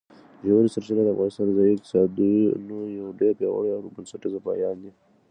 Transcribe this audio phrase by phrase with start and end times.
[0.47, 4.91] ژورې سرچینې د افغانستان د ځایي اقتصادونو یو ډېر پیاوړی او بنسټیز پایایه دی.